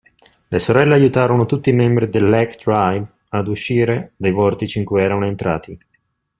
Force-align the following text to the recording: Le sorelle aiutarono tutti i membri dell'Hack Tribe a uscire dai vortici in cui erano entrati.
Le 0.47 0.57
sorelle 0.57 0.95
aiutarono 0.95 1.45
tutti 1.45 1.69
i 1.69 1.73
membri 1.73 2.09
dell'Hack 2.09 2.55
Tribe 2.55 3.07
a 3.29 3.39
uscire 3.47 4.13
dai 4.15 4.31
vortici 4.31 4.79
in 4.79 4.83
cui 4.83 4.99
erano 4.99 5.27
entrati. 5.27 5.77